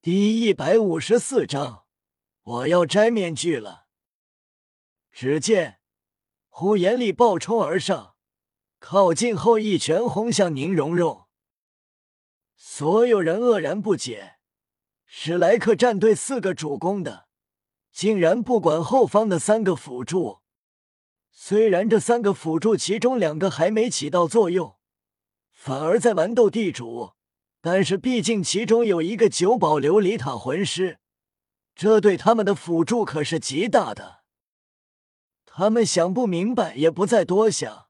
[0.00, 1.84] 第一百五十四章，
[2.44, 3.88] 我要摘面具了。
[5.10, 5.80] 只见
[6.46, 8.14] 呼延力暴冲而上，
[8.78, 11.26] 靠近后一拳轰向宁荣荣。
[12.54, 14.36] 所有人愕然不解，
[15.04, 17.26] 史莱克战队四个主攻的，
[17.90, 20.42] 竟然不管后方的三个辅助。
[21.32, 24.78] 虽然这三个辅助其中两个还没起到作用，
[25.50, 27.17] 反而在玩斗地主。
[27.60, 31.00] 但是毕竟其中有一个九宝琉璃塔魂师，
[31.74, 34.22] 这对他们的辅助可是极大的。
[35.44, 37.88] 他们想不明白，也不再多想，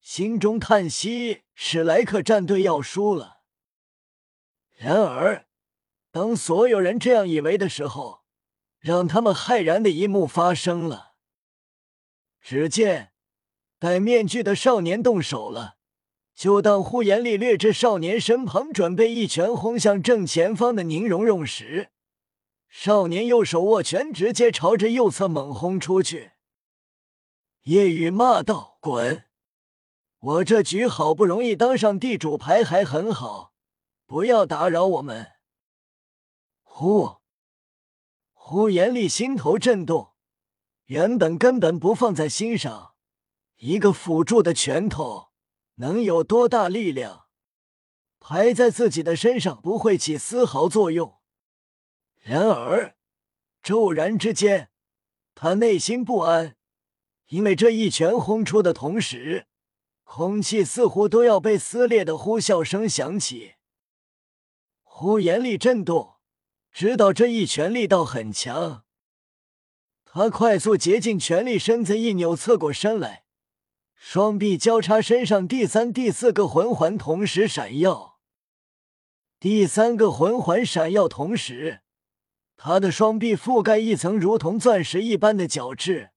[0.00, 3.40] 心中叹息：史莱克战队要输了。
[4.76, 5.46] 然而，
[6.12, 8.22] 当所有人这样以为的时候，
[8.78, 11.14] 让他们骇然的一幕发生了。
[12.40, 13.12] 只见
[13.78, 15.76] 戴面具的少年动手了。
[16.34, 21.90] 就当呼延力掠至少年身旁，准备一拳轰向正前方的宁荣荣时，
[22.68, 26.32] 少年右手握拳，直接朝着右侧猛轰出去。
[27.64, 29.24] 叶雨骂道：“滚！
[30.18, 33.52] 我这局好不容易当上地主牌还很好，
[34.06, 35.32] 不要打扰我们。”
[36.62, 37.16] 呼！
[38.32, 40.14] 呼延力心头震动，
[40.86, 42.94] 原本根本不放在心上，
[43.58, 45.31] 一个辅助的拳头。
[45.82, 47.26] 能有多大力量？
[48.20, 51.18] 排在自己的身上不会起丝毫作用。
[52.20, 52.94] 然而，
[53.64, 54.70] 骤然之间，
[55.34, 56.54] 他内心不安，
[57.30, 59.48] 因为这一拳轰出的同时，
[60.04, 63.54] 空气似乎都要被撕裂的呼啸声响起。
[64.84, 66.14] 呼延力震动，
[66.70, 68.84] 知道这一拳力道很强。
[70.04, 73.21] 他快速竭尽全力，身子一扭，侧过身来。
[74.04, 78.18] 双臂交叉，身上第三、第四个魂环同时闪耀。
[79.38, 81.82] 第三个魂环闪耀同时，
[82.56, 86.10] 他的双臂覆盖一层如同钻石一般的角质，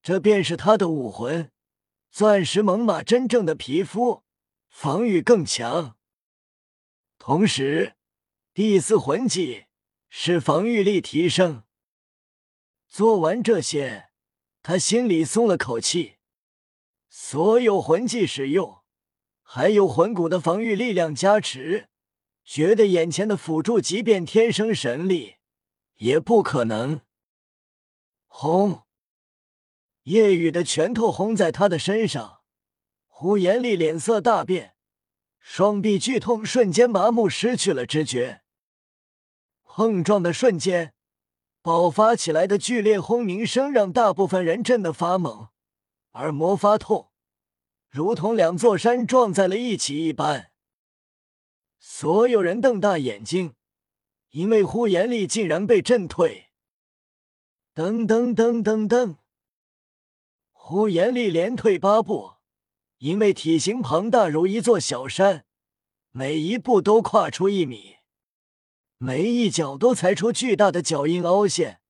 [0.00, 1.50] 这便是他的武魂——
[2.12, 4.22] 钻石猛犸真正的皮肤，
[4.68, 5.96] 防御更强。
[7.18, 7.96] 同时，
[8.54, 9.64] 第四魂技
[10.08, 11.64] 是防御力提升。
[12.86, 14.10] 做完这些，
[14.62, 16.15] 他心里松了口气。
[17.18, 18.82] 所有魂技使用，
[19.42, 21.88] 还有魂骨的防御力量加持，
[22.44, 25.36] 觉得眼前的辅助即便天生神力，
[25.94, 27.00] 也不可能。
[28.26, 28.82] 轰！
[30.02, 32.42] 夜雨的拳头轰在他的身上，
[33.06, 34.76] 呼延丽脸色大变，
[35.38, 38.42] 双臂剧痛，瞬间麻木，失去了知觉。
[39.64, 40.92] 碰撞的瞬间，
[41.62, 45.48] 爆发起来的剧烈轰鸣声让大部分人震得发懵。
[46.18, 47.10] 而魔发痛，
[47.90, 50.50] 如同两座山撞在了一起一般。
[51.78, 53.54] 所有人瞪大眼睛，
[54.30, 56.46] 因为呼延力竟然被震退。
[57.74, 59.16] 噔噔噔噔噔，
[60.52, 62.36] 呼延力连退八步，
[62.96, 65.44] 因为体型庞大如一座小山，
[66.12, 67.96] 每一步都跨出一米，
[68.96, 71.82] 每一脚都踩出巨大的脚印凹陷，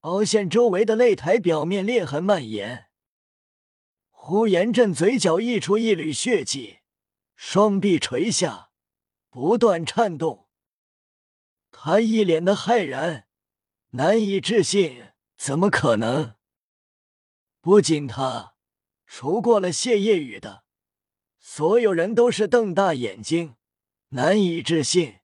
[0.00, 2.88] 凹陷周围的擂台表面裂痕蔓延。
[4.26, 6.78] 呼延震嘴角溢出一缕血迹，
[7.36, 8.70] 双臂垂下，
[9.28, 10.48] 不断颤动。
[11.70, 13.28] 他一脸的骇然，
[13.90, 16.36] 难以置信：怎么可能？
[17.60, 18.54] 不仅他，
[19.06, 20.64] 除过了谢夜雨的
[21.38, 23.56] 所有人都是瞪大眼睛，
[24.08, 25.18] 难以置信。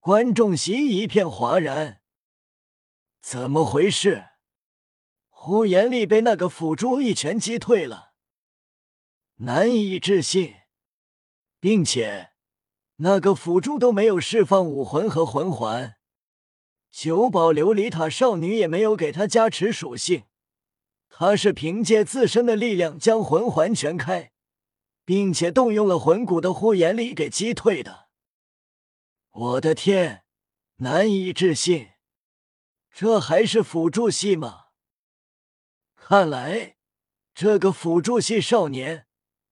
[0.00, 2.02] 观众席一片哗然，
[3.20, 4.30] 怎么回事？
[5.48, 8.12] 呼延力被那个辅助一拳击退了，
[9.36, 10.56] 难以置信，
[11.58, 12.32] 并且
[12.96, 15.96] 那个辅助都没有释放武魂和魂环，
[16.90, 20.24] 九宝琉璃塔少女也没有给他加持属性，
[21.08, 24.32] 他是凭借自身的力量将魂环全开，
[25.06, 28.08] 并且动用了魂骨的呼延力给击退的。
[29.30, 30.24] 我的天，
[30.80, 31.92] 难以置信，
[32.92, 34.66] 这还是辅助系吗？
[36.10, 36.78] 看来，
[37.34, 39.06] 这个辅助系少年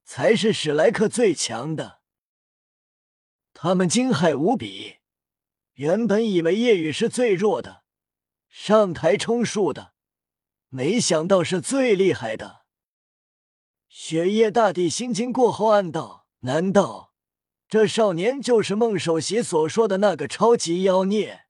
[0.06, 2.00] 才是史莱克最强的。
[3.52, 4.96] 他们惊骇无比，
[5.74, 7.84] 原本以为夜雨是最弱的，
[8.48, 9.92] 上台充数的，
[10.70, 12.64] 没想到是最厉害的。
[13.86, 17.12] 雪夜大帝心惊过后暗道：难道
[17.68, 21.48] 这少年就是孟首席所说的那个超级妖孽？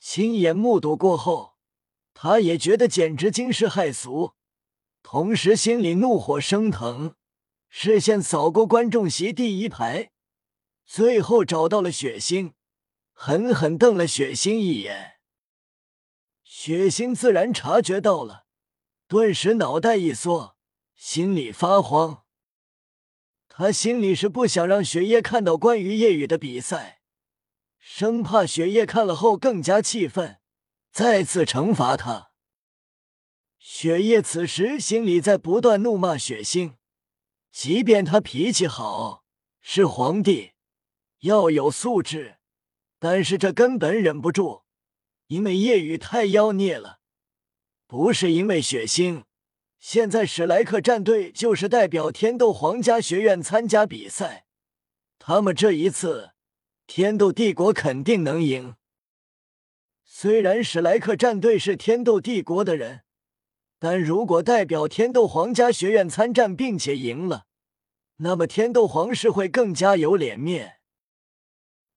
[0.00, 1.54] 亲眼目睹过后。
[2.18, 4.32] 他也觉得简直惊世骇俗，
[5.02, 7.14] 同时心里怒火升腾，
[7.68, 10.12] 视线扫过观众席第一排，
[10.86, 12.54] 最后找到了血星，
[13.12, 15.18] 狠狠瞪了血星一眼。
[16.42, 18.46] 血星自然察觉到了，
[19.06, 20.56] 顿时脑袋一缩，
[20.94, 22.22] 心里发慌。
[23.46, 27.02] 他心里是不想让雪夜看到关于夜雨的比赛，
[27.78, 30.38] 生怕雪夜看了后更加气愤，
[30.96, 32.30] 再次惩罚他。
[33.58, 36.76] 雪夜此时心里在不断怒骂雪星，
[37.52, 39.22] 即便他脾气好，
[39.60, 40.52] 是皇帝，
[41.20, 42.38] 要有素质，
[42.98, 44.62] 但是这根本忍不住，
[45.26, 47.00] 因为夜雨太妖孽了，
[47.86, 49.24] 不是因为血腥。
[49.78, 54.46] 现在史莱克战队就是代表天斗皇家学院参加比赛，
[55.18, 56.30] 他们这一次
[56.86, 58.76] 天斗帝国肯定能赢。
[60.18, 63.04] 虽然史莱克战队是天斗帝国的人。
[63.78, 67.44] 但如果代表天斗皇家学院参战并且赢了，
[68.16, 70.80] 那么天斗皇室会更加有脸面。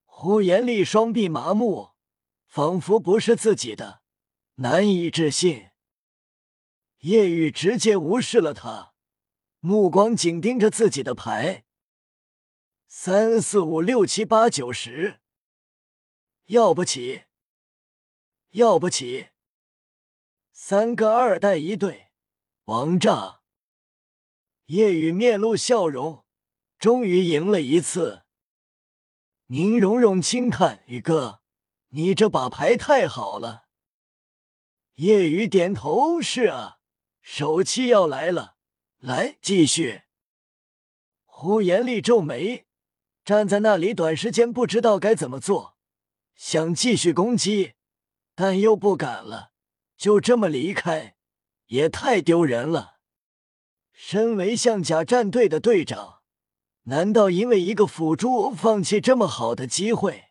[0.04, 1.92] 呼延丽双臂麻木，
[2.45, 4.01] 仿佛不是自己的，
[4.56, 5.69] 难以置信。
[6.98, 8.92] 叶雨直接无视了他，
[9.62, 11.63] 目光紧盯着自己的牌。
[12.86, 15.22] 三四五六七八九十，
[16.48, 17.22] 要不起，
[18.51, 19.30] 要不起。
[20.51, 22.12] 三个二代一对，
[22.66, 23.42] 王炸！
[24.66, 26.25] 夜雨面露笑容，
[26.78, 28.24] 终于赢了一次。
[29.48, 31.42] 宁荣荣轻叹：“宇哥，
[31.90, 33.66] 你这把牌太好了。”
[34.96, 36.80] 夜雨点头：“是啊，
[37.22, 38.57] 手气要来了。”
[39.00, 40.01] 来，继续。
[41.25, 42.68] 呼延丽皱眉，
[43.24, 45.78] 站在那里，短时间不知道该怎么做，
[46.36, 47.75] 想继续攻击，
[48.41, 49.51] 但又不敢了。
[49.97, 51.18] 就这么离开，
[51.65, 53.00] 也太丢人了。
[53.91, 56.21] 身为象甲战队的队长，
[56.83, 60.30] 难道因为一个辅助放弃这么好的机会？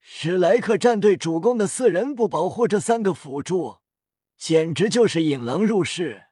[0.00, 3.80] 史莱克战队主攻的四人不保护这三个辅助，
[4.38, 6.28] 简直就是引狼入室。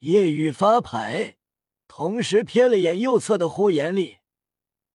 [0.00, 1.38] 夜雨发牌，
[1.88, 4.18] 同时瞥了眼右侧的呼延丽，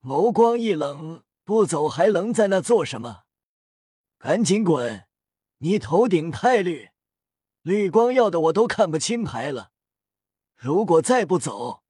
[0.03, 3.23] 眸光一冷：“不走还愣在那做什么？
[4.21, 5.07] 赶紧滚！”
[5.63, 6.89] 你头顶太绿，
[7.62, 9.71] 绿光耀的我都看不清牌了。
[10.56, 11.83] 如果再不走，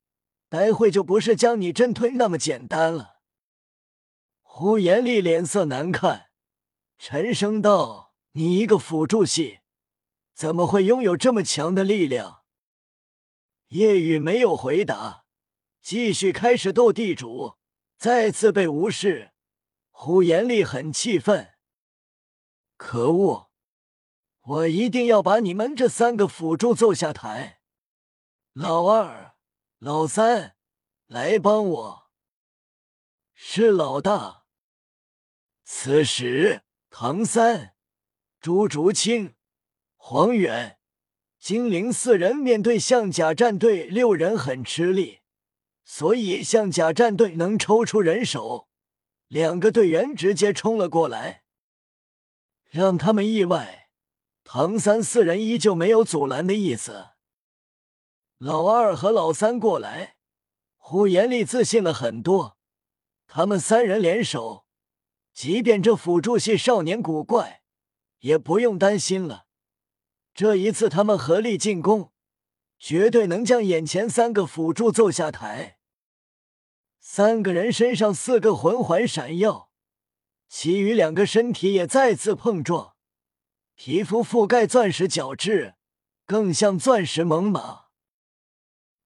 [0.48, 3.22] 待会就不是将你真吞那么简单了。
[4.42, 6.30] 呼延丽脸色难看，
[6.98, 9.60] 沉声道：“你一个辅助系，
[10.34, 12.44] 怎么会拥有这么强的力量？”
[13.70, 15.26] 叶雨没有回答，
[15.82, 17.56] 继续开始斗地主，
[17.98, 19.32] 再次被无视。
[19.92, 21.54] 呼延丽很气愤，
[22.84, 23.52] 可恶！
[24.42, 27.62] 我一定要把你们这三个辅助揍下台！
[28.54, 29.36] 老二、
[29.78, 30.56] 老三，
[31.06, 32.10] 来帮我！
[33.36, 34.46] 是老大。
[35.64, 37.76] 此时，唐三、
[38.42, 39.36] 朱竹清、
[39.96, 40.80] 黄远、
[41.40, 45.20] 精灵四人面对象甲战队六人很吃力，
[45.84, 48.68] 所以象甲战队能抽出人手，
[49.28, 51.41] 两个队员直接冲了过来，
[52.72, 53.90] 让他们意外。
[54.46, 57.10] 唐三四人依旧没有阻拦的意思。
[58.38, 60.16] 老二和老三过来，
[60.78, 62.58] 呼延丽自信了很多。
[63.28, 64.66] 他们三人联手，
[65.34, 67.62] 即便这辅助系少年古怪，
[68.20, 69.46] 也不用担心了。
[70.34, 72.12] 这一次他们合力进攻，
[72.80, 75.78] 绝对能将眼前三个辅助揍下台。
[77.00, 79.71] 三个人身上四个魂环闪耀，
[80.54, 82.94] 其余两个身体也再次碰撞。
[83.74, 85.76] 皮肤覆盖钻石角质，
[86.26, 87.86] 更像钻石猛犸。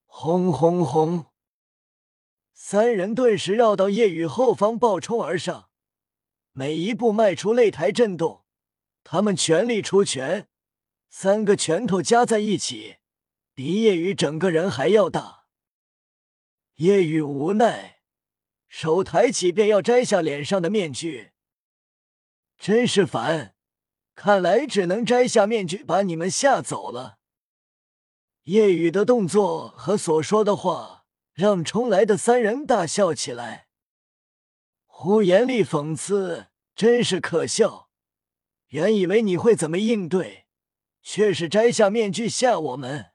[0.07, 1.27] 轰轰轰！
[2.51, 5.69] 三人顿时绕到夜雨后方，暴冲而上，
[6.51, 8.43] 每一步迈出擂台震动。
[9.03, 10.47] 他们全力出拳，
[11.09, 12.95] 三个拳头加在一起，
[13.53, 15.45] 比夜雨整个人还要大。
[16.77, 18.01] 夜雨无奈，
[18.67, 21.33] 手抬起便要摘下脸上的面具，
[22.57, 23.55] 真是烦。
[24.15, 27.17] 看来只能摘下面具把你们吓走了。
[28.43, 33.67] 夜雨的动作和所说的话让冲来的三人大笑起来。
[34.85, 37.89] 呼延丽讽刺：“真是可笑！
[38.67, 40.45] 原以为你会怎么应对，
[41.01, 43.07] 却是摘下面具吓我们。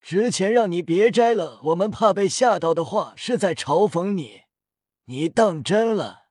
[0.00, 4.44] 之前让你别摘了，我们怕被吓到的话，是在嘲讽你，
[5.04, 6.28] 你当真了？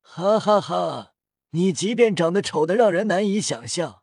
[0.00, 1.09] 哈哈哈！”
[1.50, 4.02] 你即便长得丑的让人难以想象，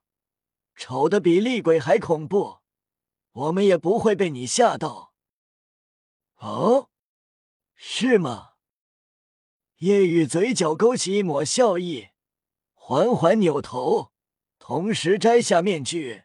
[0.75, 2.59] 丑的比厉鬼还恐怖，
[3.31, 5.13] 我们也不会被你吓到。
[6.35, 6.89] 哦，
[7.75, 8.49] 是吗？
[9.77, 12.09] 夜雨嘴角勾起一抹笑意，
[12.73, 14.11] 缓缓扭头，
[14.59, 16.23] 同时摘下面具。